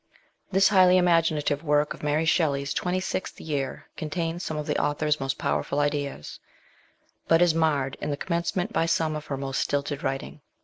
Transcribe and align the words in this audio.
This 0.51 0.69
highly 0.69 0.97
imaginative 0.97 1.63
work 1.63 1.93
of 1.93 2.01
Mary 2.01 2.25
Shelley's 2.25 2.73
twenty 2.73 2.99
sixth 2.99 3.39
year 3.39 3.87
contains 3.95 4.41
some 4.43 4.57
of 4.57 4.65
the 4.65 4.81
author's 4.83 5.19
most 5.19 5.37
powerful 5.37 5.79
ideas; 5.79 6.39
but 7.27 7.39
is 7.39 7.53
marred 7.53 7.97
in 8.01 8.09
the 8.09 8.17
commencement 8.17 8.73
by 8.73 8.87
some 8.87 9.15
of 9.15 9.27
her 9.27 9.37
most 9.37 9.59
stilted 9.59 10.01
writing. 10.01 10.41